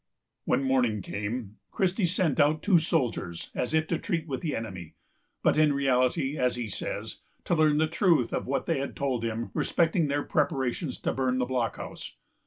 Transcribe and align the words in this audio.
When 0.45 0.63
morning 0.63 1.03
came, 1.03 1.57
Christie 1.69 2.07
sent 2.07 2.39
out 2.39 2.63
two 2.63 2.79
soldiers 2.79 3.51
as 3.53 3.71
if 3.71 3.85
to 3.89 3.99
treat 3.99 4.25
with 4.27 4.41
the 4.41 4.55
enemy, 4.55 4.95
but, 5.43 5.59
in 5.59 5.73
reality, 5.73 6.39
as 6.39 6.55
he 6.55 6.69
says, 6.69 7.19
to 7.43 7.53
learn 7.53 7.77
the 7.77 7.85
truth 7.85 8.33
of 8.33 8.47
what 8.47 8.65
they 8.65 8.79
had 8.79 8.95
told 8.95 9.23
him 9.23 9.51
respecting 9.53 10.07
their 10.07 10.23
preparations 10.23 10.99
to 11.01 11.13
burn 11.13 11.37
the 11.37 11.45
blockhouse. 11.45 12.15